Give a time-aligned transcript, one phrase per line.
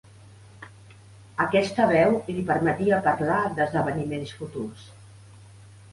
[1.45, 4.89] Aquesta veu li permetia parlar d'esdeveniments futurs.